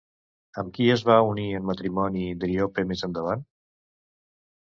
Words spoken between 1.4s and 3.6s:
en matrimoni Driope més endavant?